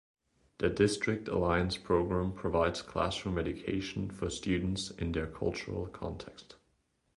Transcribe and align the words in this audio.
The 0.57 0.71
district 0.71 1.27
Alliance 1.27 1.77
program 1.77 2.31
provides 2.31 2.81
classroom 2.81 3.37
education 3.37 4.09
for 4.09 4.31
students 4.31 4.89
in 4.89 5.11
their 5.11 5.27
cultural 5.27 5.85
context. 5.85 6.55